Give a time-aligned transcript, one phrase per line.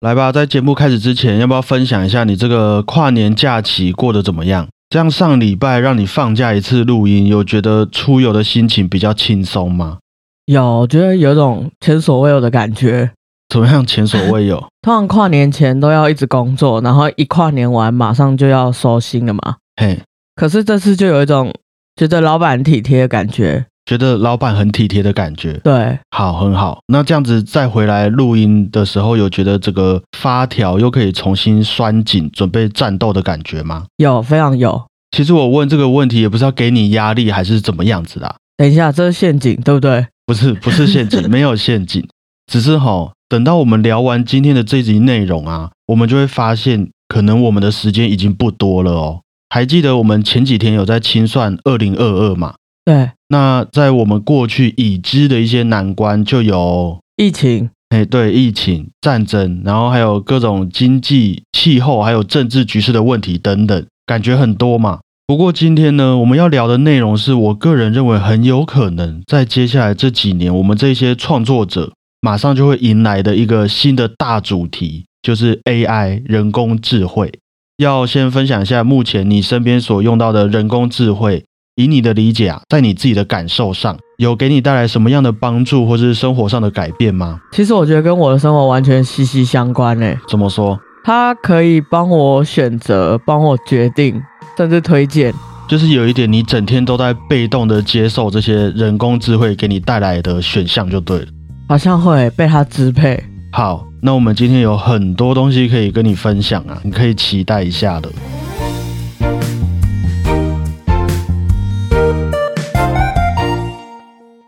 [0.00, 4.66] 来吧，在节目开始之前，要不要分享一下你这个跨年假期过得怎么样？
[4.88, 9.98] 这样上礼拜让你放假一次录音，有觉得出游的心情比较轻松吗？
[10.46, 13.10] 有，我觉得有种前所未有的感觉。
[13.50, 13.84] 怎么样？
[13.84, 14.56] 前所未有？
[14.80, 19.56] 通常跨年前都要一直工作，然后一跨年完马上就要收心了嘛。
[19.76, 20.00] 嘿，
[20.34, 21.52] 可是这次就有一种
[21.96, 23.66] 觉得老板体贴的感觉。
[23.90, 26.78] 觉得老板很体贴的感觉，对，好，很好。
[26.86, 33.86] 那这样子再回来录音的时候，有觉得这个发条又可以重新拴紧，准备战斗的感觉吗？
[33.96, 34.80] 有，非常有。
[35.10, 38.32] 其实我问这个问题也不是要给你压力，还是怎么样子的。
[38.56, 40.06] 等一下，这是陷阱，对不对？
[40.24, 42.06] 不是，不是陷阱， 没有陷阱，
[42.46, 49.22] 只是哈，等到我们聊完今天的这集内容啊，我们就会发现，可能我们的时间已经不多了哦。
[49.48, 52.54] 还记得我们前几天有在清算二零二二嘛？
[52.90, 53.10] 对。
[53.28, 64.98] 那在我们过去已知的一些难关，就有疫情，哎，对，疫情、战争，然后还有各种经济、气候，还有政治局势的问题等等，感觉很多嘛。
[65.28, 77.32] 不过今天呢，我们要聊的内容是我个人认为很有可能在接下来这几年，我们这些创作者马上就会迎来的一个新的大主题，就是 AI 人工智慧。
[77.76, 81.44] 要先分享一下目前你身边所用到的人工智慧。
[81.76, 87.40] 以你的理解啊，在你自己的感受上，有给你带来什么样的帮助，或是生活上的改变吗？
[87.52, 90.18] 其实我觉得跟我的生活完全息息相关诶。
[90.28, 90.78] 怎么说？
[91.02, 94.20] 它可以帮我选择，帮我决定，
[94.56, 95.32] 甚至推荐。
[95.66, 101.26] 就是有一点，你整天都在被动的接受这些人工智慧给你带来的选项，就对了。
[101.68, 103.22] 好像会被它支配。
[103.52, 108.10] 好，那我们今天有很多东西可以跟你分享啊，你可以期待一下的。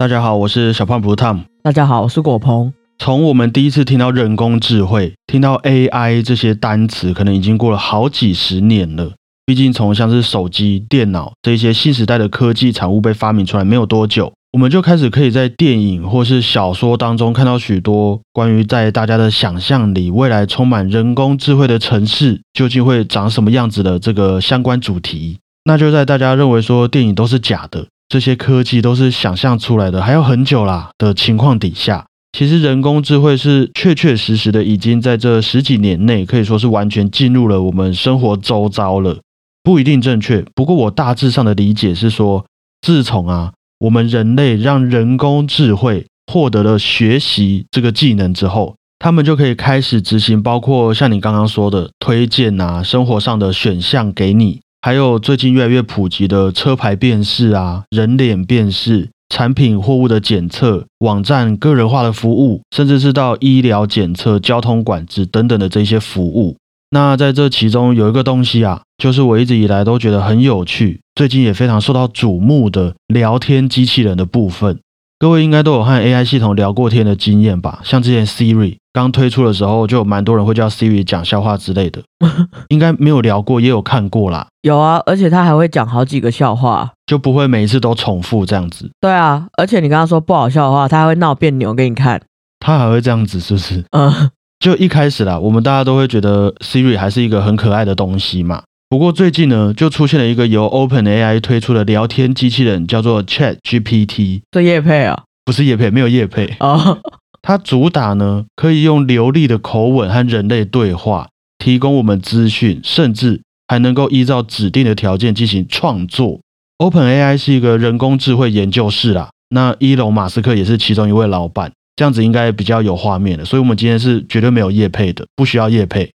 [0.02, 1.44] 大家好，我是小胖不 Tom。
[1.62, 2.74] 大家好，我是果鹏。
[2.98, 9.12] 从我们第一次听到人工智慧、听到 AI 这些单词，可能已经过了好几十年了。
[9.46, 25.38] 毕竟从像是手机、电脑这些新时代的科技产物被发明出来没有多久，我们就开始可以在电影或是小说当中看到许多关于在大家的想象里，未来充满人工智慧的城市究竟会长什么样子的这个相关主题。
[25.64, 27.86] 那就在大家认为说电影都是假的。
[28.12, 32.04] 这些科技都是想象出来的，还要很久啦的情况底下，
[32.36, 39.16] 其实人工智慧是确确实实的，已经在这十几年内可以说是完全进入了我们生活周遭了。
[39.62, 42.44] 不一定正确，不过我大致上的理解是说，
[42.82, 54.60] 自从啊我们人类让人工智慧获得了学习这个技能之后，他们就可以开始执行，包括像你刚刚说的推荐啊，生活上的选项给你。
[54.84, 66.56] 还有最近越来越普及的车牌辨识啊、人脸辨识、产品货物的检测、网站个人化的服务，甚至是到医疗检测、交通管制等等的这些服务。
[66.90, 74.80] 那在这其中有一个东西啊，就是我一直以来都觉得很有趣，最近也非常受到瞩目的聊天机器人的部分。
[75.22, 77.78] 各位应该都有和 AI 系统聊过天的经验吧？
[77.84, 78.78] 像之前 Siri。
[78.92, 82.02] 刚推出的时候，就有蛮多人会叫 Siri 讲笑话之类的，
[82.70, 84.48] 应该没有聊过，也有看过啦。
[84.62, 88.90] 有啊，而且他还会讲好几个笑话，就不会每一次都重复这样子。
[89.00, 92.20] 对啊，而且你跟他说不好笑的话，他还会闹别扭给你看。
[92.58, 93.84] 他还会这样子，是不是？
[93.92, 94.28] 嗯，
[94.58, 98.64] 就一开始啦，我们大家都会觉得 Siri 还是一个很可爱的东西嘛。
[98.92, 104.42] 不过最近呢，就出现了一个由 Open AI 推出的聊天机器人，叫做 Chat GPT。
[104.50, 105.22] 这叶配啊？
[105.46, 106.98] 不是叶配，没有叶配啊。
[107.40, 116.40] 它主打呢，可以用流利的口吻和人类对话，提供我们资讯，甚至还能够依照指定的条件进行创作。
[116.76, 123.46] Open AI 是一个人工智慧研究室啦，那伊隆马斯克也是其中一位老板，这样子应该比较有画面的。
[123.46, 126.10] 所以，我们今天是绝对没有叶配的，不需要叶配。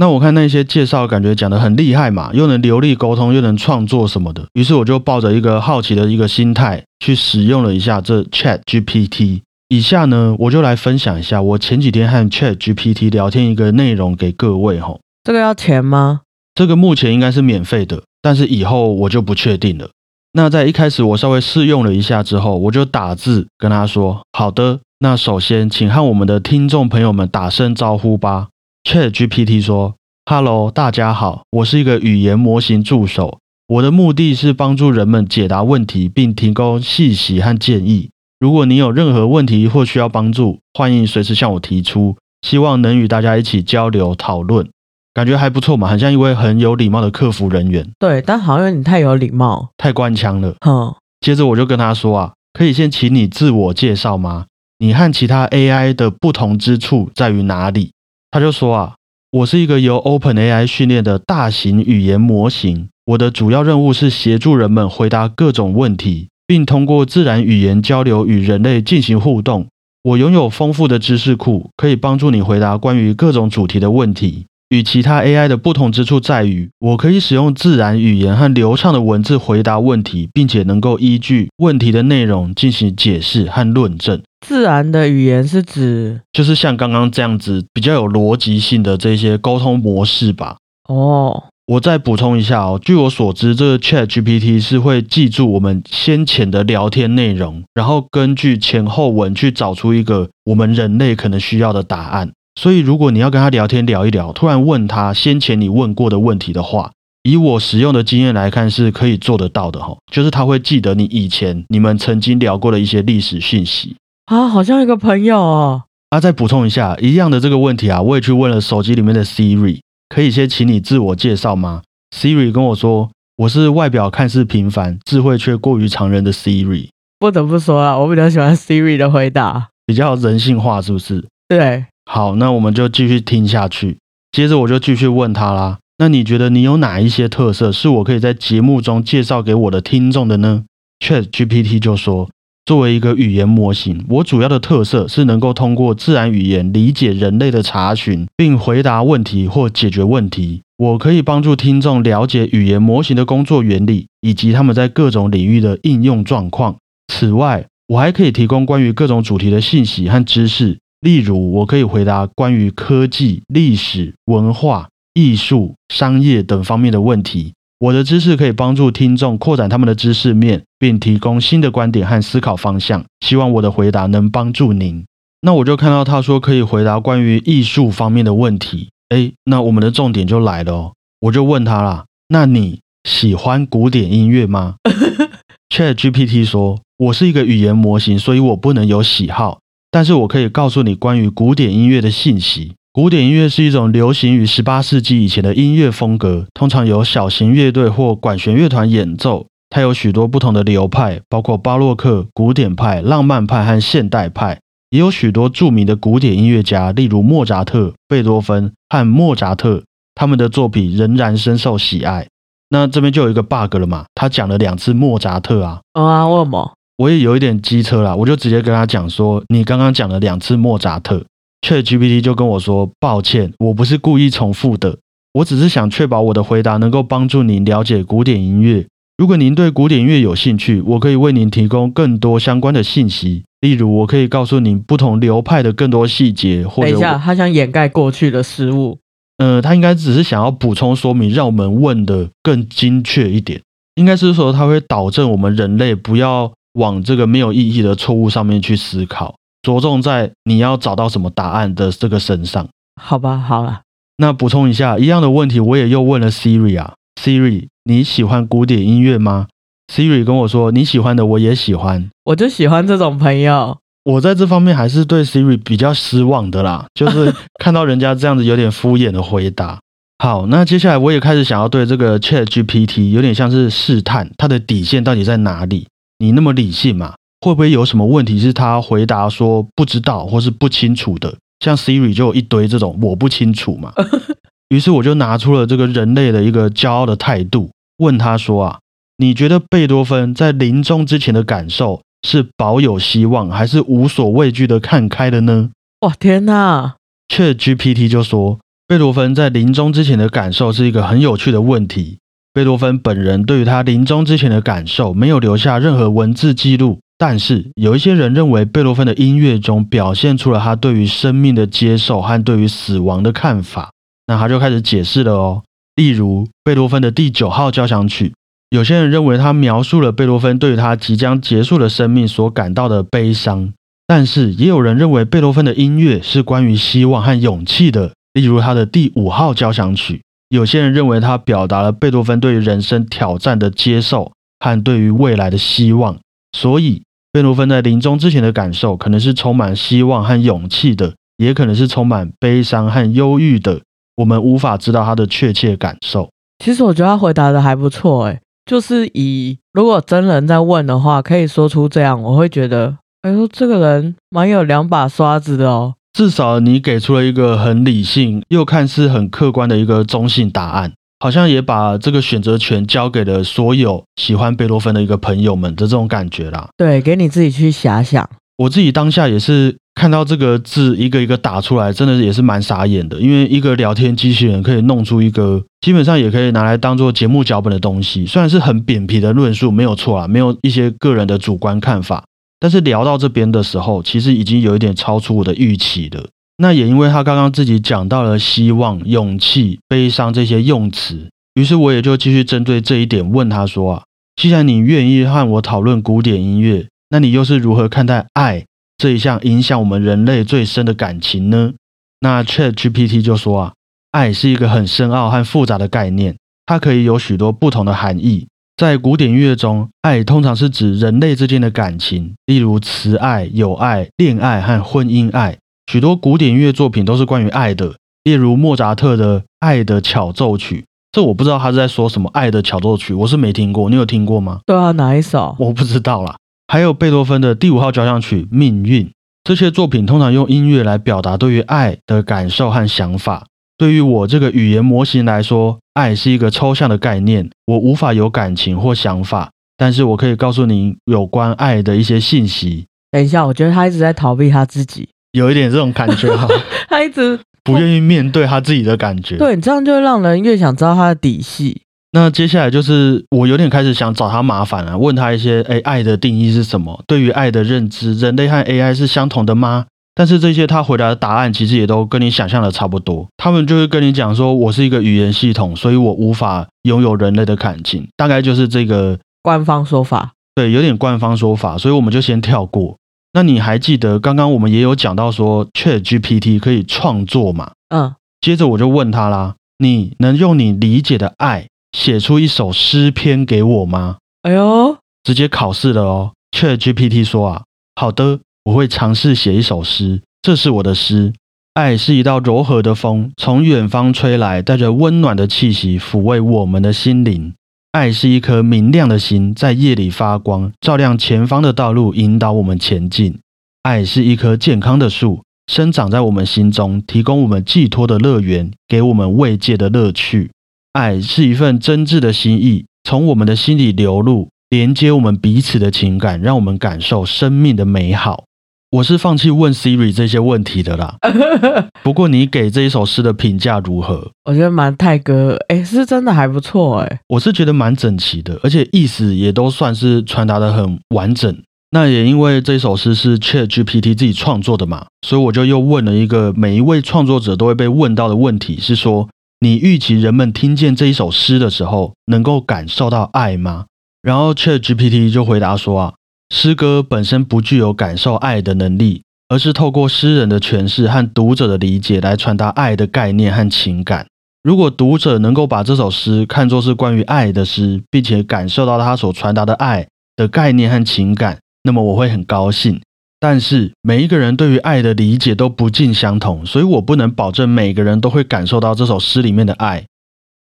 [0.00, 9.40] 那我看那些介绍，感觉讲的很厉害嘛，又能流利沟通，又能创作什么的，于是我就抱着一个好奇的一个心态去使用了一下这 Chat GPT。
[9.68, 14.96] 以下呢，我就来分享一下我前几天和 Chat GPT 聊天一个内容给各位哈。
[15.24, 16.20] 这个要钱吗？
[16.54, 19.90] 这个目前应该是免费的，但是以后我就不确定了。
[20.32, 28.48] 那在一开始我稍微试用了一下之后，我就打字跟他说：“好的，那首先请和我们的听众朋友们打声招呼吧。
[28.88, 29.96] ”Chat GPT 说
[30.30, 42.14] ：“Hello，大家好，我是一个语言模型助手，我的目的是帮助人们解答问题，并提供信息和建议。”如果你有任何问题或需要帮助，欢迎随时向我提出。
[42.42, 44.68] 希望能与大家一起交流讨论，
[45.14, 47.90] 感觉还不错嘛，很像一位很有礼貌的客服人员。
[47.98, 50.54] 对，但好像你太有礼貌，太官腔了。
[50.60, 50.94] 哼。
[51.22, 54.44] 接着我就跟他说啊，可以先请你自我介绍吗？
[54.78, 57.92] 你和其他 AI 的不同之处在于哪里？
[58.30, 58.94] 他就说啊，
[59.30, 69.66] 我是一个由 OpenAI 训练的大型语言模型，我的主要任务是协助人们回答各种问题，并通过自然语言交流与人类进行互动。
[70.02, 74.46] 我拥有丰富的知识库，可以帮助你回答关于各种主题的问题。
[74.68, 84.20] 与其他 AI 的不同之处在于，我可以使用自然语言和流畅的文字回答问题，并且能够依据问题的内容进行解释和论证。
[84.46, 90.58] 自然的语言是指就是像刚刚这样子比较有逻辑性的这些沟通模式吧。
[90.88, 102.30] 哦，我再补充一下哦，据我所知，这个 Chat GPT 是会记住我们先前的聊天内容，然后根据前后文去找出一个我们人类可能需要的答案。
[102.58, 106.90] 所以，如果你要跟他聊天聊一聊，突然问他先前你问过的问题的话，
[107.22, 109.96] 以我使用的经验来看，是可以做得到的哈。
[110.10, 113.94] 就是他会记得你以前你们曾经聊过的一些历史讯息
[114.26, 115.84] 啊，好像一个朋友哦。
[116.10, 119.78] 啊，再补充一下，一样的这个问题啊，我也去问了手机里面的 Siri，
[120.08, 126.88] 可以先请你自我介绍吗？Siri 跟我说，我是外表看似平凡，智慧却过于常人的 Siri。
[127.20, 131.24] 不得不说啊，我比较喜欢 Siri 的回答，比较人性化，是不是？
[131.46, 131.84] 对。
[132.10, 133.98] 好，那我们就继续听下去。
[134.32, 135.78] 接着我就继续问他啦。
[135.98, 140.64] 那你觉得你有哪一些特色是我可以在节目中介绍给我的听众的呢
[141.04, 142.30] ？Chat GPT 就说，
[142.64, 150.62] 作为一个语言模型，我主要的特色是能够通过自然语言理解人类的查询，并回答问题或解决问题。
[150.78, 156.76] 我可以帮助听众了解语言模型的工作原理以及他们在各种领域的应用状况。
[157.12, 160.78] 此外，我还可以提供关于各种主题的信息和知识。
[161.00, 167.54] 例如，我可以回答关于科技、历史、文化、艺术、商业等方面的问题。
[167.78, 173.04] 我的知识可以帮助听众扩展他们的知识面，并提供新的观点和思考方向。
[173.20, 175.04] 希望我的回答能帮助您。
[175.42, 178.88] 那我就看到他说可以回答关于艺术方面的问题。
[179.10, 180.92] 诶，那我们的重点就来了哦。
[181.20, 184.74] 我就问他啦：那你喜欢古典音乐吗？
[185.70, 189.60] Chat GPT 说：“我是一个语言模型，所以我不能有喜好。”
[189.90, 192.74] 但是我可以告诉你关于古典音乐的信息。
[192.92, 199.46] 古典音乐是一种流行于十八世纪以前的音乐风格，通常由小型乐队或管弦乐团演奏。
[199.70, 204.58] 它有许多不同的流派，包括巴洛克、古典派、浪漫派和现代派。
[204.90, 209.84] 也有许多著名的古典音乐家，例如莫扎特、贝多芬和莫扎特，
[210.14, 212.26] 他们的作品仍然深受喜爱。
[212.70, 214.06] 那这边就有一个 bug 了嘛？
[214.14, 215.80] 他讲了两次莫扎特啊？
[215.92, 216.74] 啊，为什么？
[216.98, 221.24] 我也有一点机车啦，我就直接跟他讲说，你刚刚讲了两次莫扎特
[221.62, 224.98] ，Chat GPT 就跟我说，抱歉，我不是故意重复的，
[225.34, 228.84] 我只是想确保我的回答能够帮助您了解古典音乐。
[229.16, 236.66] 如果您对古典音乐有兴趣，我可以为您提供更多相关的信息，例如我可以告诉您不同流派的更多细节。
[236.66, 238.98] 或等一下，他想掩盖过去的失误。
[239.36, 243.60] 呃，他应该只是想要补充说明，让我们问的更精确一点。
[243.94, 246.52] 应该是说他会导正我们人类不要。
[246.78, 252.66] 往这个没有意义的错误上面去思考，着重在你要找到什么答案的这个身上。
[253.00, 253.82] 好吧，好了，
[254.16, 259.48] 那补充一下，一样的问题我也又问了 Siri 啊，Siri，你喜欢古典音乐吗
[259.92, 263.78] ？Siri 跟我说，你喜欢的我也喜欢，我就喜欢这种朋友。
[264.04, 269.78] 我在这方面还是对 Siri 比较失望的啦， 就是看到人家这样子有点敷衍的回答。
[270.18, 275.86] 好，那接下来我也开始想要对这个 Chat GPT 有点像是试探它的底线到底在哪里。
[276.18, 277.14] 你那么理性嘛？
[277.40, 281.36] 会不会有什么问题是他回答说不知道或是不清楚的？
[281.60, 283.92] 像 Siri 就有一堆这种我不清楚嘛。
[284.70, 288.78] 于是我就拿出了这个人类的一个骄傲的态度，问他说啊，
[289.16, 295.70] 你觉得贝多芬在临终之前的感受是保有希望，还是无所畏惧的看开的呢？
[296.00, 296.96] 哇天哪
[297.28, 302.18] ！Chat GPT 就说，贝多芬在临终之前的感受是一个很有趣的问题。
[302.58, 313.90] 贝多芬本人对于他临终之前的感受没有留下任何文字记录，但是有一些人认为贝多芬的音乐中表现出了他对于生命的接受和对于死亡的看法。
[314.26, 315.62] 那他就开始解释了哦，
[315.94, 318.32] 例如贝多芬的第九号交响曲，
[318.70, 323.72] 有些人认为他描述了贝多芬对于他即将结束的生命所感到的悲伤，
[324.08, 330.22] 但是也有人认为贝多芬的音乐是关于希望和勇气的，例如他的第五号交响曲。
[330.48, 336.18] 有些人认为他表达了贝多芬对于人生挑战的接受和对于未来的希望，
[336.52, 343.80] 所以贝多芬在临终之前的感受可能是充满希望和勇气的，也可能是充满悲伤和忧郁的。
[344.16, 346.30] 我们无法知道他的确切感受。
[346.64, 355.94] 其实我觉得他回答的还不错，诶，就是以如果真人在问的话，可以说出这样，我会觉得，哎呦，这个人蛮有两把刷子的哦。
[356.18, 366.70] 至少你给出了一个很理性又看似很客观的一个中性答案，好像也把这个选择权交给了所有喜欢贝多芬的一个朋友们的这种感觉啦。
[366.76, 368.28] 对，给你自己去遐想。
[368.56, 373.20] 我自己当下也是看到这个字一个一个打出来，真的也是蛮傻眼的。
[373.20, 382.24] 因为一个聊天机器人可以弄出一个基本上也可以拿来当做节目脚本的东西，虽然是很扁平的论述，没有错啊，没有一些个人的主观看法。
[382.60, 386.28] 但是聊到这边的时候，其实已经有一点超出我的预期了。
[386.58, 394.02] 那也因为他刚刚自己讲到了希望、勇气、悲伤这些用词，于是我也就继续针对这一点问他说啊，
[394.36, 396.86] 既然你愿意和我讨论古典音乐。
[397.10, 398.66] 那你又是如何看待爱
[398.98, 401.72] 这一项影响我们人类最深的感情呢？
[402.20, 403.72] 那 Chat GPT 就说啊，
[404.10, 406.36] 爱是一个很深奥和复杂的概念，
[406.66, 408.48] 它可以有许多不同的含义。
[408.78, 415.58] 在古典音乐中，爱通常是指人类之间的感情，例如慈爱、友爱、恋爱和婚姻爱。
[415.90, 420.76] 许多古典音乐作品都是关于爱的，例如莫扎特的《爱的巧奏曲》。
[421.10, 424.60] 这我不知道他是在说什么《爱的巧奏曲》，我是没听过，你有听过吗？
[424.64, 425.56] 对啊，哪一首？
[425.58, 426.36] 我不知道啦。
[426.68, 429.06] 还有贝多芬的第五号交响曲《命运》，
[429.42, 433.44] 这些作品通常用音乐来表达对于爱的感受和想法。
[433.76, 439.50] 对于我这个语言模型来说，爱是一个抽象的概念，我无法有感情或想法。
[439.76, 442.86] 但是我可以告诉您有关爱的一些信息。
[443.10, 446.46] 等一下，我觉得他一直在逃避他自己，有一点这种感觉哈。
[446.88, 449.36] 他一直不愿意面对他自己的感觉。
[449.36, 451.82] 对，这样就会让人越想知道他的底细。
[452.12, 457.02] 那接下来就是我有点开始想找他麻烦了，问他一些，哎，爱的定义是什么？
[457.06, 459.86] 对于爱的认知，人类和 AI 是相同的吗？
[460.18, 463.28] 但是这些他回答的答案其实也都跟你想象的差不多。
[463.36, 470.32] 他们就会跟你讲说，我是一个语言系统，所以我无法拥有人类的感情，大概就是这个官方说法。
[470.56, 472.96] 对，有点官方说法，所以我们就先跳过。
[473.32, 477.70] 那你还记得刚刚我们也有讲到说，ChatGPT 可以创作嘛？
[477.90, 478.12] 嗯。
[478.40, 481.68] 接着我就问他啦，你能用你理解的爱？
[481.96, 484.16] 写出一首诗篇给我吗？
[484.42, 486.32] 哎呦，直接考试了哦。
[486.50, 487.62] Chat GPT 说啊，
[487.94, 490.20] 好的，我会尝试写一首诗。
[490.42, 491.32] 这是我的诗。
[491.74, 497.54] 爱是一道柔和的风，从远方吹来，带着温暖的气息，抚慰我们的心灵。
[497.92, 503.38] 爱是一颗明亮的心，在夜里发光，照亮前方的道路，引导我们前进。
[503.84, 510.50] 爱是一棵健康的树，生长在我们心中，提供我们寄托的乐园，给我们慰藉的乐趣。
[510.92, 518.44] 爱是一份真挚的心意，从我们的心里流露，连接我们彼此的情感，让我们感受生命的美好。
[518.90, 521.16] 我是放弃问 Siri 这些问题的啦。
[522.02, 524.30] 不过你给这一首诗的评价如何？
[524.44, 531.54] 我觉得蛮泰哥，哎，是真的还不错，哎，我是觉得蛮整齐的，而且意思也都算是传达的很完整。
[531.90, 539.28] 那也因为这首诗是 Chat GPT 自己创作的嘛，所以我就又问了一个每一位创作者都会被问到的问题，是说。
[539.60, 543.86] 你预期人们听见这一首诗的时候，能够感受到爱吗？
[544.22, 546.14] 然后 Chat GPT 就回答说啊，
[546.50, 554.26] 诗歌本身不具有感受爱的能力，而是透过诗人的诠释和读者的理解来传达爱的概念和情感。
[554.62, 563.00] 如果读者能够把这首诗看作是关于爱的诗，并且感受到他所传达的爱的概念和情感，那么我会很高兴。
[563.40, 570.04] 但是每一个人对于爱的理解都不尽相同，所以我不能保证每个人都会感受到这首诗里面的爱。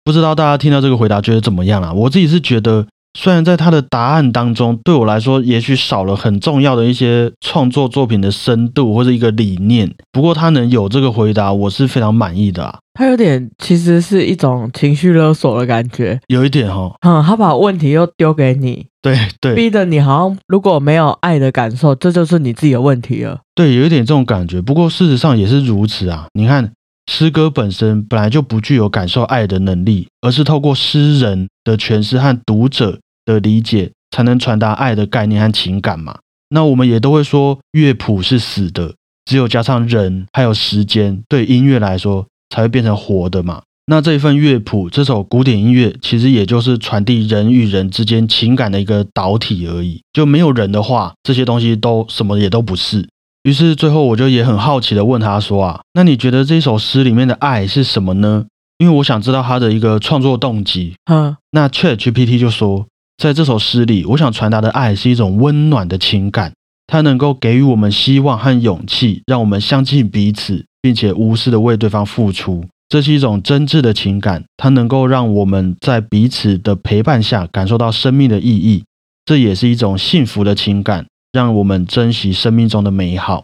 [0.03, 1.91] 不知道大家听到这个回答觉得怎么样啊？
[1.91, 2.85] 我自己是觉得，
[3.19, 12.77] 虽然在他的答案当中，对我来说也许少了很重要的一些创作作品的深度或者一个理念，不过他能有这个回答，我是非常满意的啊。
[12.93, 23.39] 他有点其实是一种情绪勒索的感觉，有一点哈，嗯，他把问题又丢给你，对对，逼得你好像如果没有爱的感受，这就是你自己的问题了。
[23.55, 24.61] 对，有一点这种感觉。
[24.61, 26.27] 不过事实上也是如此啊。
[26.33, 26.71] 你看，
[27.11, 36.17] 诗歌本身本来就不具有感受爱的能力，而是透过诗人的诠释和读者的理解，才能传达爱的概念和情感嘛。
[36.49, 42.25] 那我们也都会说乐谱是死的，只有加上人还有时间，对音乐来说。
[42.49, 43.61] 才会变成活的嘛？
[43.87, 50.01] 那这一份乐谱，这首古典音乐，其实也就是传递人与人之间情感的一个导体而已。
[50.13, 53.05] 就没有人的话，这些东西都什么也都不是。
[53.43, 58.45] 于是最后，我就也很好奇的问他说啊，那你觉得这首诗里面的爱是什么呢？
[58.77, 60.95] 因为我想知道他的一个创作动机。
[61.11, 62.87] 嗯，那 Chat GPT 就说，
[63.17, 66.53] 在这首诗里，我想传达的爱是一种温暖的情感，
[66.87, 70.65] 它能够给予我们希望和勇气，让我们相信彼此。
[70.79, 78.85] 并且无私的为对方付出，这是一种真挚的情感，它能够让我们在彼此的陪伴下感受到生命的意义。
[79.25, 83.43] 这也是一种幸福的情感，让我们珍惜生命中的美好。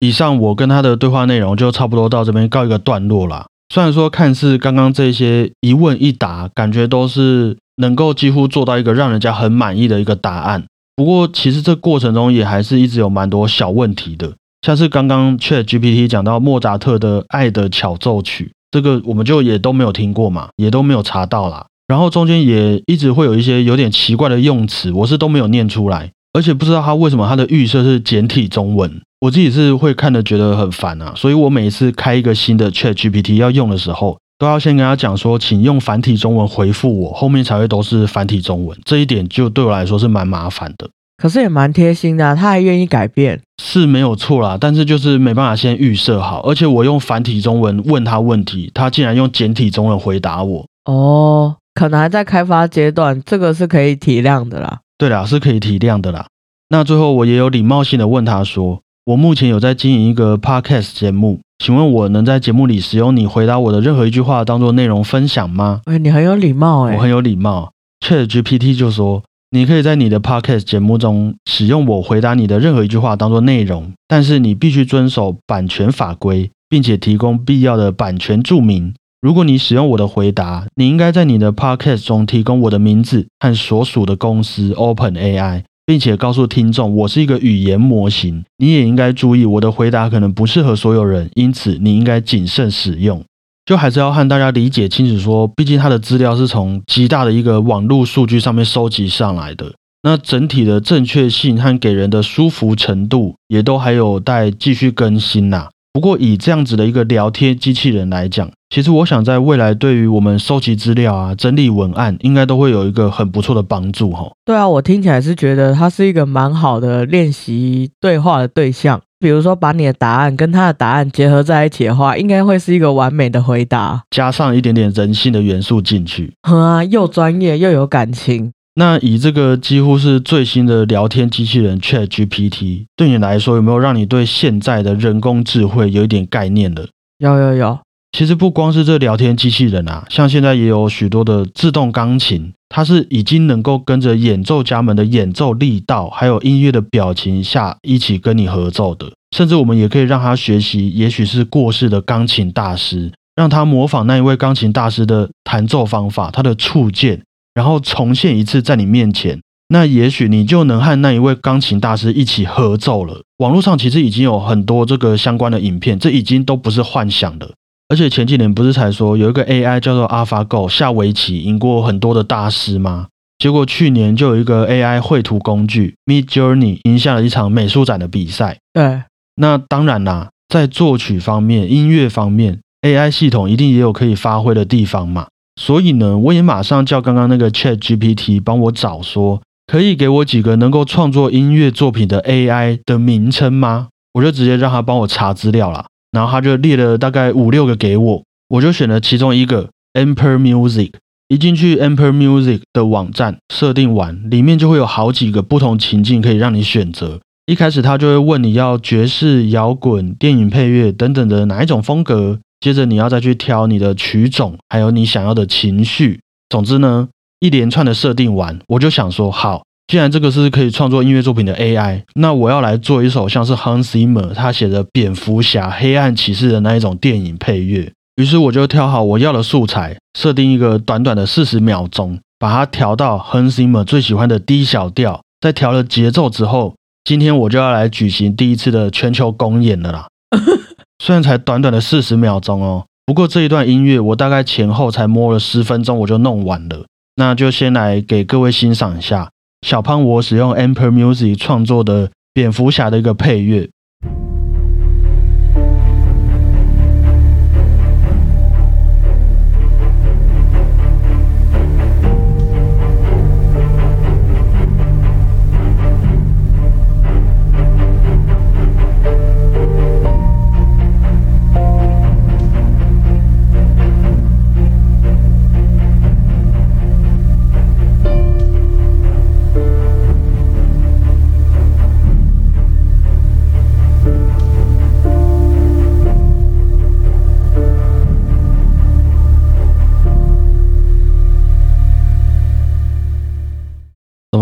[0.00, 3.46] 以上我跟他的对话内容就差不多到这边告一个段落啦。
[3.72, 10.64] 虽然说看似刚刚这些一问一答，感觉都是能够几乎做到一个让人家很满意的一个答案，
[10.94, 21.66] 不过其实这过程中也还是一直有蛮多小问题的，像是刚刚 Chat GPT 讲到莫扎特的《爱的巧奏曲》，这个我们就也都没有听过嘛，也都没有查到啦。
[21.88, 29.02] 然后中间也一直会有一些有点奇怪的用词，我是都没有念出来，而且不知道他为什么他的预设是简体中文。
[29.20, 38.76] 我自己是会看的，觉得很烦啊，所以我每次开一个新的 Chat GPT 要用的时候，都要先跟他讲说，请用繁体中文回复我，后面才会都是繁体中文。
[38.84, 44.58] 这一点就对我来说是蛮麻烦的，可是也蛮贴心的，他还愿意改变，是没有错啦。
[44.60, 50.66] 但是就是没办法先预设好，而且我用繁体中文问他问题，他竟然用简体中文回答我。
[50.86, 54.80] 哦，可能还在开发阶段，这个是可以体谅的啦。
[54.98, 56.26] 对啦，是可以体谅的啦。
[56.70, 58.80] 那最后我也有礼貌性的问他说。
[59.04, 65.82] 我目前有在经营一个 podcast 节目，请问我能在节目里使用你回答我的任何一句话当做内容分享吗？
[65.84, 67.70] 哎，你很有礼貌哎，我很有礼貌。
[68.04, 78.92] Chat GPT 就说，你可以在你的 podcast 节目中使用我回答你的任何一句话当做内容，但是你必须遵守版权法规，并且提供必要的版权注明。
[79.20, 85.62] 如果你使用我的回答，你应该在你的 podcast 中提供我的名字和所属的公司 Open AI。
[85.92, 93.22] 并且告诉听众，我是一个语言模型，你也应该注意我的回答可能不适合所有人，因此你应该谨慎使用。
[93.66, 105.68] 就还是要和大家理解清楚，说毕竟它的资料是从极大的一个网络数据上面收集上来的，那整体的正确性和给人的舒服程度也都还有待继续更新呐。
[105.92, 114.32] 不过以这样子的一个聊天机器人来讲，其实我想在未来对于我们收集资料啊、整理文案，应该都会有一个很不错的帮助哈。
[114.46, 118.98] 对啊，我听起来是觉得它是一个蛮好的练习对话的对象。
[119.20, 128.50] 比如说把你的答案跟他的答案结合在一起的话，应该会是一个完美的回答，加上一点点人性的元素进去，啊，又专业又有感情。
[128.74, 136.88] 那以这个几乎是最新的聊天机器人 Chat GPT，对你来说有没有让你对现在的人工智慧有一点概念了？
[137.18, 137.78] 有有有。
[138.12, 149.10] 其实不光是这聊天机器人啊，像现在也有许多的自动钢琴，它是已经能够跟着演奏家们的演奏力道，还有音乐的表情下一起跟你合奏的。
[149.36, 157.22] 甚至我们也可以让它学习，也许是过世的钢琴大师，让它模仿那一位钢琴大师的弹奏方法，他的触键。
[157.54, 163.22] 然后重现一次在你面前，那也许你就能和那一位钢琴大师一起合奏了。
[163.38, 167.52] 网络上其实已经有很多这个相关的影片，这已经都不是幻想了。
[167.88, 173.08] 而且前几年不是才说有一个 AI 叫做 AlphaGo 下围棋赢过很多的大师吗？
[173.38, 178.58] 结果去年就有一个 AI 绘图工具 Mid Journey 赢下了一场美术展的比赛。
[178.72, 179.02] 对，
[179.34, 185.26] 那当然啦，在作曲方面、音乐方面，AI 系统一定也有可以发挥的地方嘛。
[185.56, 193.88] 所以呢，我也马上叫刚刚那个 Chat GPT 帮我找，说可以给我几个能够创作音乐作品的 AI 的名称吗？
[194.14, 200.92] 我就直接让他帮我查资料啦，然后他就列了大概五六个给我，我就选了其中一个 Amper Music。
[201.28, 207.20] 一进去 Amper Music 的网站设定完，里面就会有好几个不同情境可以让你选择。
[207.46, 212.38] 一开始他就会问你要爵士、摇滚、电影配乐等等的哪一种风格。
[212.62, 216.20] 接着你要再去挑你的曲种，还有你想要的情绪。
[216.48, 217.08] 总之呢，
[217.40, 227.90] 一连串的设定完，我就想说，好，既然这个是可以创作音乐作品的 AI，那我要来做一首像是 Hans Zimmer 他写的蝙蝠侠、黑暗骑士的那一种电影配乐。
[228.14, 235.20] 于是我就挑好我要的素材，设定一个短短的四十秒钟，把它调到 Hans Zimmer 最喜欢的 D 小调。
[235.40, 240.06] 在调了节奏之后，今天我就要来举行第一次的全球公演了啦。
[241.04, 246.86] 虽然才短短的四十秒钟哦，不过这一段音乐我大概前后才摸了十分钟我就弄完了。
[247.16, 249.28] 那就先来给各位欣赏一下
[249.66, 253.68] 小胖我使用 Amper Music 创作的蝙蝠侠的一个配乐。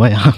[0.00, 0.34] 么样？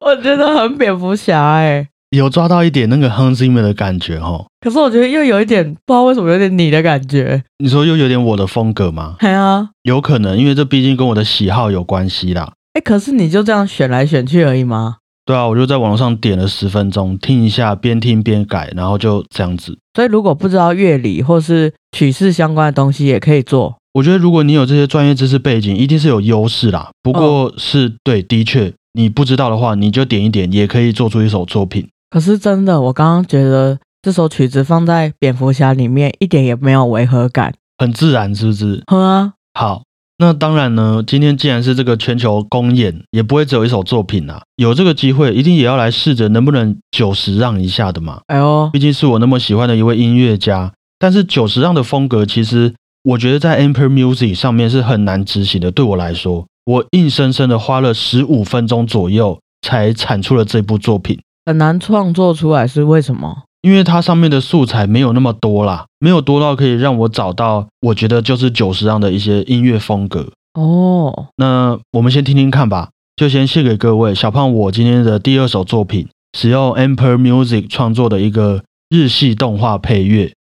[0.00, 4.46] 我觉得很蝙蝠侠哎，有抓到一点那个 Hans Zimmer 的感觉哈。
[4.60, 7.42] 可是我觉得又有一点不知道为什么有点你的感觉。
[7.58, 9.16] 你说又有点我的风格吗？
[9.20, 12.52] 对啊，有可能，因为这毕竟跟我的喜好有关系啦。
[12.74, 14.96] 哎，可是你就这样选来选去而已吗？
[15.26, 19.78] 对啊，我就在网络上点了十分钟，听一下，边听边改，然后就这样子。
[19.94, 23.76] 所以如果不知道乐理或是曲式相关的东西，也可以做。
[23.92, 26.90] 我觉得如果你有这些专业知识背景，一定是有优势啦。
[27.02, 31.88] 不过是对，的确，你不知道的话，你就点一点，也可以做出一首作品。
[32.10, 38.82] 可是真的，我刚刚觉得这首曲子放在蝙蝠侠里面，一点也没有违和感，很自然，是不是？
[38.86, 39.82] 哼啊，好。
[40.22, 44.42] 那当然呢，今天既然是这个全球公演，也不会只有一首作品啊。
[44.56, 48.20] 有这个机会，一定也要来试着能不能九十让一下的嘛。
[48.26, 50.74] 哎呦，毕竟是我那么喜欢的一位音乐家。
[50.98, 55.70] 但是九十让的风格，其实我觉得在 Amper Music 上面是很难执行的。
[55.70, 61.18] 对我来说，我硬生生的花了十五分钟左右，才产出了这部作品。
[61.46, 63.44] 很难创作出来是为什么？
[63.62, 71.26] 因为它上面的素材没有那么多啦，没有多到可以让我找到我觉得就是九十让的一些音乐风格哦。
[71.36, 76.08] 那我们先听听看吧，就先献给各位小胖我今天的第二首作品，
[76.38, 80.32] 使用 Amper Music 创作的一个日系动画配乐。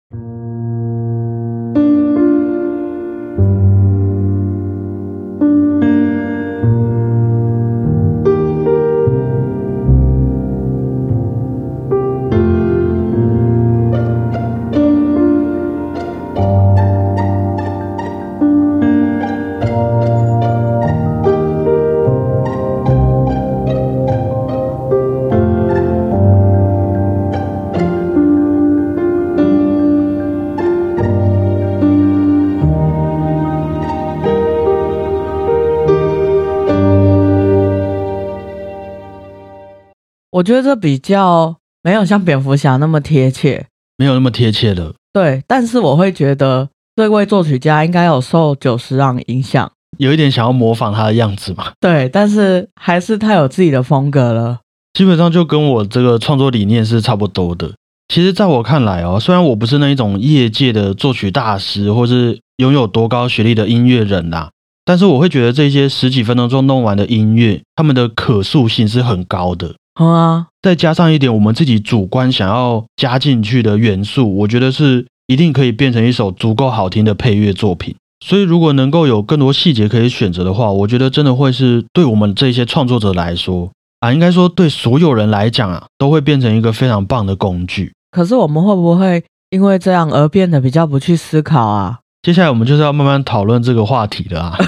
[40.49, 43.67] 觉得这比较没有像蝙蝠侠那么贴切，
[43.99, 44.95] 没有那么贴切的。
[45.13, 51.73] 对，但是我会觉得这位作曲家应该有受久石让影响，有一点想要模仿他的样子嘛。
[51.79, 54.61] 对，但是还是太有自己的风格了。
[54.95, 57.73] 基本上就跟我这个创作理念是差不多的。
[58.09, 64.49] 其实，在我看来哦，虽然我不是那一种业界的作曲大师，或是拥有多高学历的音乐人呐，
[64.87, 69.75] 但是我会觉得这些十几分钟就弄完的音乐，他们的可塑性是很高的。
[70.07, 77.97] 啊，再加上一点我们自己主观想要加进去的元素，我觉得是一定可以变成一首足够好听的配乐作品。
[78.25, 87.93] 所以，如果能够有更多细节可以选择的话，我觉得真的会是对我们这些创作者来说啊，应该说对所有人来讲啊，都会变成一个非常棒的工具。
[88.11, 91.99] 可是，我们会不会因为这样而变得比较不去思考啊？
[92.23, 94.59] 接下来我们就是要慢慢讨论这个话题了啊，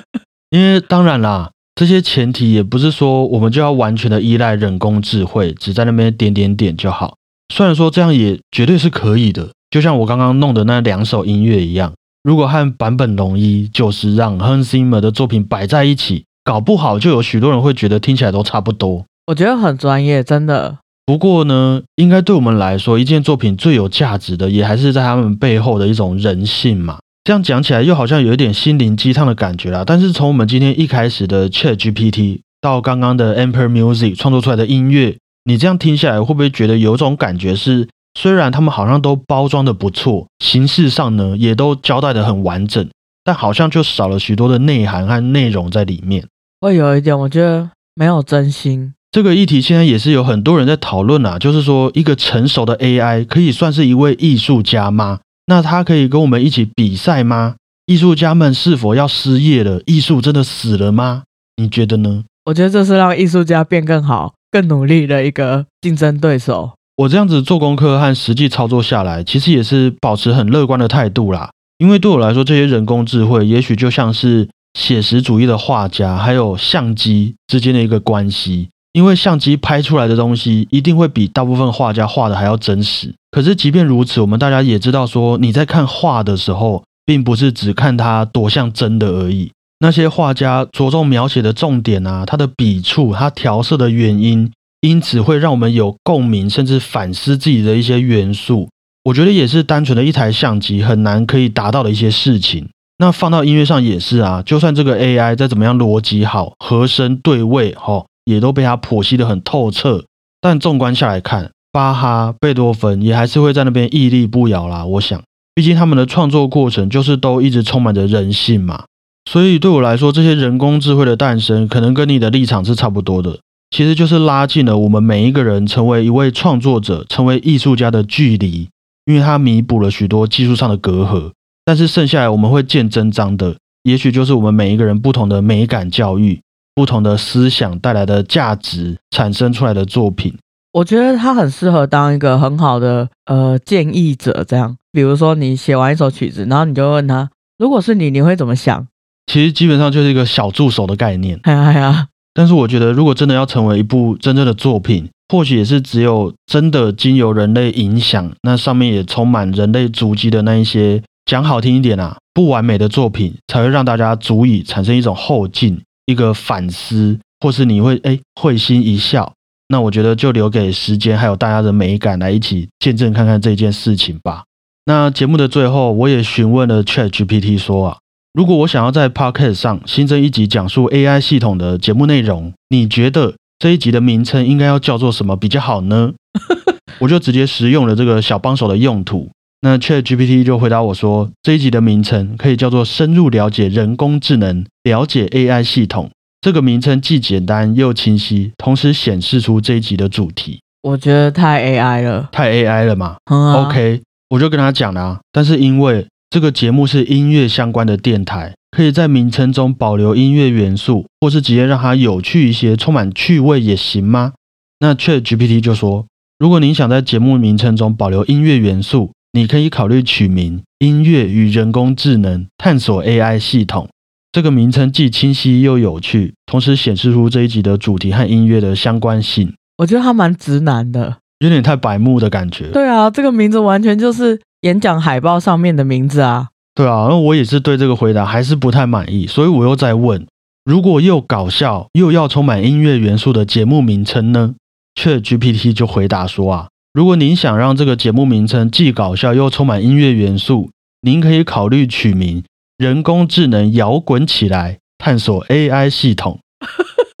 [0.50, 1.50] 因为当然啦。
[1.78, 7.14] 这些前提也不是说我们就要完全的依赖人工智慧，只在那边点点点就好。
[7.54, 11.92] 虽然说这样也绝对是可以的，就像我刚刚弄的那两首音乐一样，
[12.24, 19.04] 如果和坂本龙一就是让 Hans Zimmer 的作品摆在一起，搞不好就有许多人会觉得听起来都差不多。
[19.28, 20.78] 我觉得很专业，真的。
[21.06, 26.98] 不过呢，应该对我们来说，一件作品最有价值的，也还是在他们背后的一种人性嘛。
[27.28, 29.84] 这样讲起来又好像有一点心灵鸡汤的感觉啦。
[29.84, 37.86] 但是从我们今天一开始的 Chat GPT 到刚刚的 Amper Music 创作出来的音乐，你这样听下来，会不会觉得有种感觉是，
[38.18, 42.88] 虽然他们好像都包装的不错，形式上呢也都交代的很完整，
[43.22, 46.26] 但好像就少了许多的内涵和内容在里面。
[46.62, 48.94] 会有一点，我觉得没有真心。
[49.10, 55.20] 这个议题现在也是有很多人在讨论啊，就是说一个成熟的 AI 可以算是一位艺术家吗？
[55.48, 57.56] 那他可以跟我们一起比赛吗？
[57.86, 59.80] 艺术家们是否要失业了？
[59.86, 61.22] 艺术真的死了吗？
[61.56, 62.22] 你觉得呢？
[62.44, 66.72] 我觉得这是让艺术家变更好、更努力的一个竞争对手。
[66.96, 71.50] 我这样子做功课和实际操作下来，其实也是保持很乐观的态度啦。
[71.78, 78.68] 因为对我来说，这些人工智慧也许就像是写实主义的画家还有相机之间的一个关系。
[78.92, 83.14] 因为相机拍出来的东西一定会比大部分画家画的还要真实。
[83.30, 89.50] 可是即便如此，我们大家也知道说，你在看画的时候，并不是只看它多像真的而已。
[89.80, 98.68] 那些画家着重描写的重点啊，他的笔触，他调色的原因，因此会让我们有共鸣，甚至反思自己的一些元素。
[99.04, 102.68] 我觉得也是单纯的一台相机很难可以达到的一些事情。
[102.98, 108.06] 那放到音乐上也是啊，就算这个 AI 再怎么样逻辑好，和声对位，吼。
[108.28, 110.04] 也都被他剖析得很透彻，
[110.38, 114.84] 但纵观下来看，巴哈、贝多芬也还是会在那边屹立不摇啦。
[114.84, 115.22] 我想，
[115.54, 118.84] 毕竟他们的创作过程就是都一直充满着人性嘛。
[119.30, 123.38] 所以对我来说，这些人工智慧的诞生，可能跟你的立场是差不多的。
[123.70, 128.68] 其实就是拉近了我们每一个人成为一位创作者、成为艺术家的距离，
[129.06, 131.32] 因为它弥补了许多技术上的隔阂。
[131.64, 136.40] 但是剩下来我们会见真章的，也许就是我们每一个人不同的美感教育、
[136.78, 140.32] 不同的思想带来的价值产生出来的作品。
[140.72, 148.86] 我觉得他很适合当一个很好的呃建议者，这样，比如说你写完一首曲子，然后你就问他，如果是你，你会怎么想？
[149.26, 151.40] 其实基本上就是一个小助手的概念。
[151.42, 169.34] 哎 呀哎呀，但是我觉得，如果真的要成为一部真正的作品，或许也是只有真的经由人类影响，那上面也充满人类足迹的那一些，讲好听一点啊，不完美的作品，才会让大家足以产生一种后劲，一个反思，或是你会哎会心一笑。
[169.68, 174.44] 那我觉得就留给时间还有大家的美感来一起见证看看这件事情吧。
[174.86, 177.98] 那节目的最后，我也询问了 Chat GPT 说啊。
[178.32, 186.14] 如果我想要在 Podcast 上新增一集讲述 AI 系统的节目内容，你觉得这一集的名称应该要叫做什么比较好呢？
[187.00, 189.30] 我就直接使用了这个小帮手的用途。
[189.60, 196.10] 那 Chat GPT 就回答我说，这一集的名称可以叫做“深入了解人工智能，了解 AI 系统”。
[196.40, 200.60] 这个名称既简单又清晰，同时显示出这一集的主题。
[200.82, 206.06] 我觉得太 AI 了，太 AI 了嘛？OK，我就跟他讲了，但是因为。
[206.30, 214.34] 这个节目是音乐相关的电台，可以在名称中保留音乐元素，或是直接让它有趣一些，充满趣味也行吗？
[214.80, 216.04] 那 Chat GPT 就说，
[216.38, 223.88] 如果您想在节目名称中保留音乐元素，你可以考虑取名“音乐与人工智能探索 AI 系统”。
[224.32, 229.54] 这个名称既清晰又有趣，同时显示出这一集的主题和音乐的相关性。
[229.76, 232.66] 我觉得他蛮直男的，有点太白目的感觉。
[232.72, 234.40] 对啊，这个名字完全就是。
[234.62, 240.26] 演讲海报上面的名字啊，对啊，那我也是对这个回答还是不太满意，所以我又在问：
[240.64, 244.56] 如果又搞笑又要充满音乐元素的节目名称呢？
[244.96, 250.70] 却 GPT 就回答说啊，如果您想让这个节目名称既搞笑又充满音乐元素，
[251.02, 252.42] 您可以考虑取名
[252.76, 256.40] “人工智能摇滚起来，探索 AI 系统”。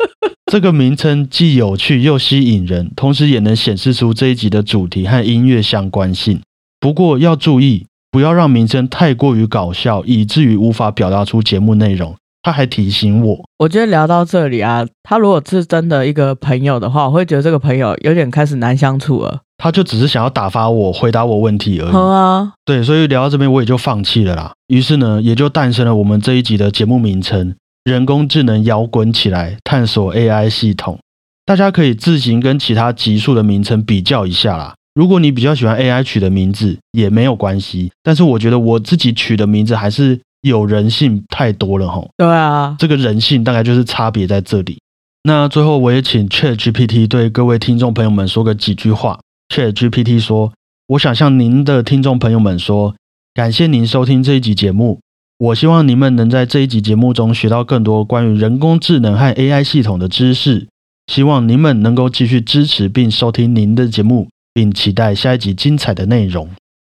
[0.50, 6.40] 这个名称既有趣又吸引人，同时也能显示出这一集的主题和音乐相关性。
[6.80, 12.16] 不过要注意，不要让名称太过于搞笑，以至于无法表达出节目内容。
[12.48, 19.42] 他还提醒我，我觉得聊到这里啊，他如果是真的一个朋友的话，我会觉得这个朋友有点开始难相处了。
[19.58, 21.92] 他就只是想要打发我，回答我问题而已。
[21.92, 24.52] 好啊，对，所以聊到这边我也就放弃了啦。
[24.68, 30.98] 于是呢，也就诞生了我们这一集的节目名称——人工智能摇滚起来，探索 AI 系统。
[31.44, 34.74] 大家可以自行跟其他集数的名称比较一下啦。
[34.94, 42.10] 如果你比较喜欢 AI 取的名字也没有关系，但是我觉得我自己取的名字还是有人性太多了吼。
[42.16, 44.78] 对啊，这个人性大概就是差别在这里。
[45.24, 49.20] 那最后我也请 ChatGPT 对各位听众朋友们说个几句话。
[49.54, 50.52] ChatGPT 说
[50.88, 52.94] ：“我想向您的听众朋友们说，
[53.34, 55.00] 感谢您收听这一集节目。
[55.38, 60.68] 我希望你们能在这一集节目中学到更多关于人工智能和 AI 系统的知识。
[61.06, 66.48] 希望您们能够继续支持并收听您的节目。”并期待下一集精彩的内容。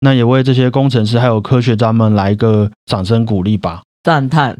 [0.06, 3.82] 那也为这些工程师还有科学家们来一个掌声鼓励吧！
[4.04, 4.56] 赞叹，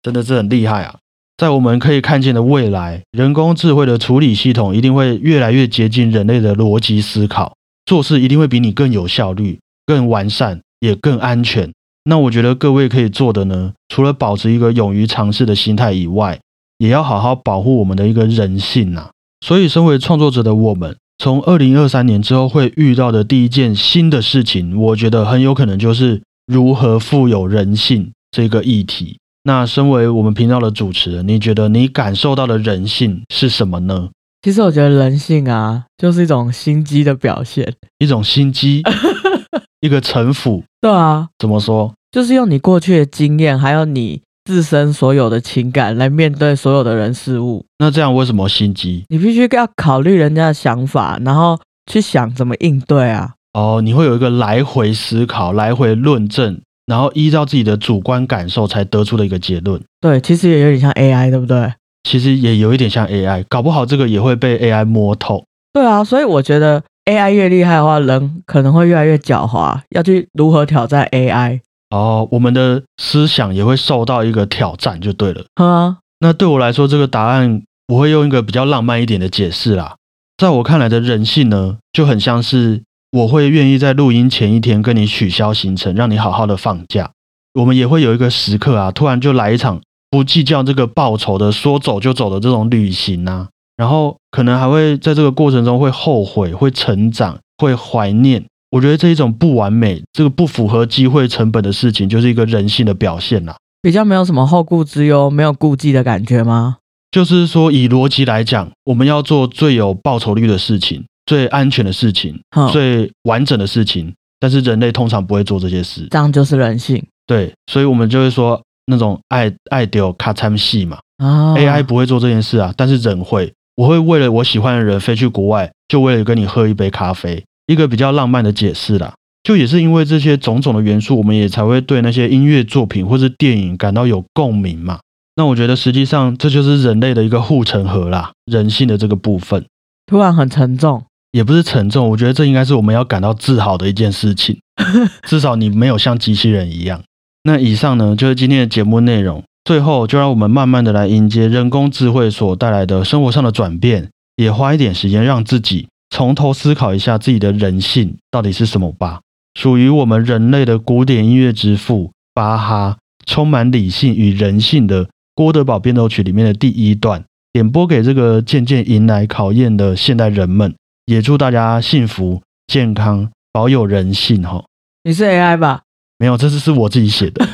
[0.00, 0.96] 真的是很厉害啊！
[1.36, 11.70] 在我们可以看见的未来，人工智慧的处理系统一定会越来越接近人类的逻辑思考，做事一定会比你更有效率、更完善，也更安全。
[12.04, 16.40] 那我觉得各位可以做的呢，除了保持一个勇于尝试的心态以外，
[16.78, 19.10] 也要好好保护我们的一个人性呐。
[19.44, 20.96] 所以，身为创作者的我们。
[21.18, 29.18] 从二零二三年之后会遇到的第一件新的事情，我觉得很有可能就是如何富有人性这个议题。
[29.42, 34.10] 那身为我们频道的主持人，你觉得你感受到的人性是什么呢？
[34.42, 38.84] 其实我觉得人性啊，就是一种心机的表现，一种心机，
[39.80, 40.62] 一个城府。
[40.80, 41.92] 对啊，怎么说？
[42.12, 44.22] 就是用你过去的经验，还有你。
[44.48, 49.04] 自身所有的情感来面对所有的人事物，那这样为什么心机？
[49.10, 53.34] 你必须要考虑人家的想法，然后去想怎么应对啊。
[53.52, 59.78] 哦，你会有一个来回思考、来回论证，然后依照自己的主观感受才得出的一个结论。
[60.00, 61.70] 对，其实也有点像 AI，对不对？
[62.08, 65.44] 其实也有一点像 AI，搞不好这个也会被 AI 摸透。
[65.74, 71.60] 对啊，所以我觉得 AI 越厉害的话，人可能会越来越狡猾，要去如何挑战 AI。
[71.90, 75.44] 哦，我们的思想也会受到一个挑战，就对了。
[75.54, 79.96] 啊，那对我来说，这个答案我会用一个比较浪漫一点的解释啦。
[80.36, 87.10] 在我看来的人性呢，就很像是我会愿意在录音前一天跟你取消行程，让你好好的放假。
[87.54, 93.48] 我们也会有一个时刻啊，突然就来一场不计较这个报酬的说走就走的这种旅行啊。
[93.76, 98.44] 然后可能还会在这个过程中会后悔、会成长、会怀念。
[98.70, 103.56] 我觉得这一种不完美、这个不符合机会成本的事情，就是一个人性的表现啦。
[103.80, 106.78] 比较没有什么后顾之忧、没有顾忌的感觉吗？
[107.10, 116.06] 就是说，以逻辑来讲，我们要做最有报酬率的事情、最安全的事情、哼，最完整的事情，但是人类通常不会做这些事。
[116.10, 123.52] 这样就是人性对，所以我们就会说那种爱爱丢卡参戏嘛、啊 a i 不会做这件事啊，但是人会。
[123.76, 129.14] 我会为了我喜欢的人飞去国外，就为了跟你喝一杯咖啡，一个比较浪漫的解释啦。
[129.44, 134.98] 就也是因为这些种种的元素，我们也才会对那些音乐作品或是电影感到有共鸣嘛。
[135.36, 139.64] 那我觉得实际上这就是人类的一个护城河啦，人性的这个部分
[140.06, 141.04] 突然很沉重。
[141.30, 144.58] 也不是沉重，我觉得这应该是我们要感到自豪的一件事情。
[145.28, 147.02] 至少你没有像机器人一样。
[147.42, 149.44] 那以上呢，就是今天的节目内容。
[149.62, 159.20] 最后，就让我们慢慢的来迎接人工智慧所带来的生活上的转变，也花一点时间让自己从头思考一下自己的人性到底是什么吧。
[159.54, 170.74] 属于我们人类的古典音乐之父巴哈，充满理性与人性的《郭德堡变奏曲》里面的第一段，点播给这个渐渐迎来考验的现代人们，
[171.06, 174.64] 也祝大家幸福、健康，保有人性哈。
[175.02, 175.82] 你是 AI 吧？
[176.18, 177.44] 没有，这次是我自己写的。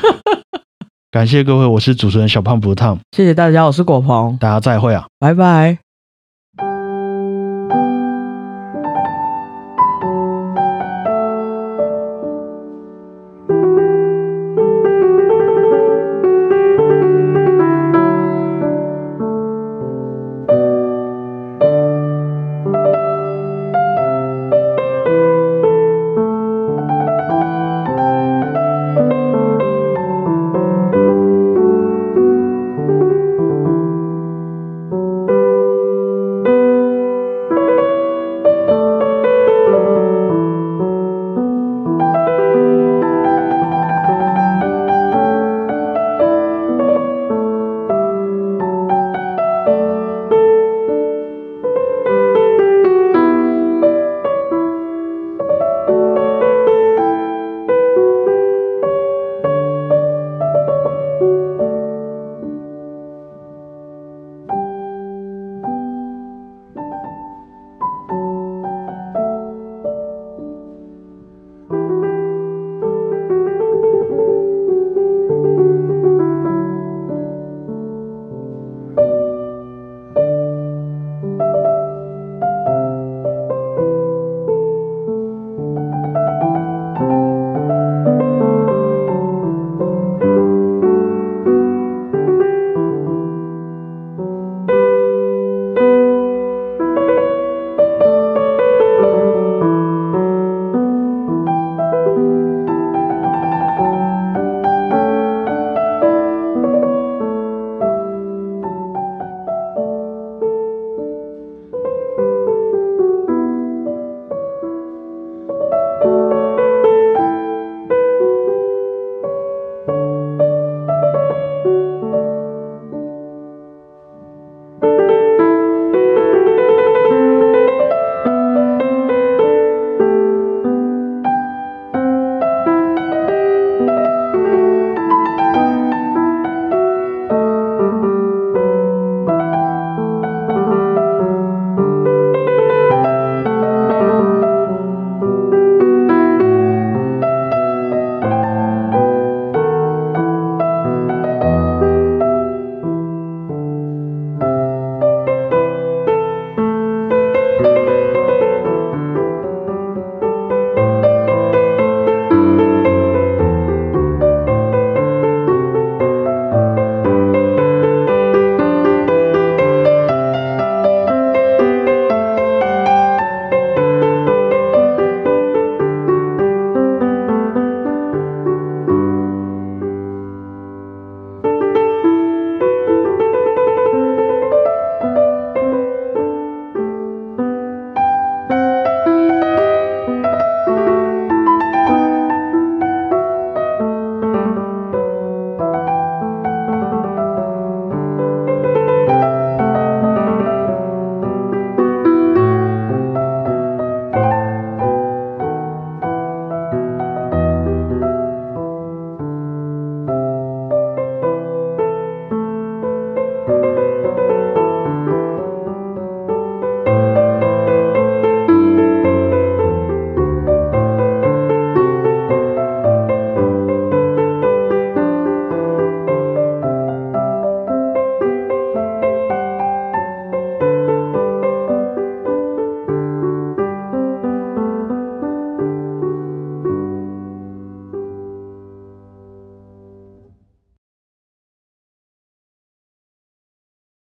[1.11, 5.07] 感谢各位，我是主持人小胖不烫，谢谢大家，我是果鹏，大家再会啊。
[5.19, 5.84] 拜拜。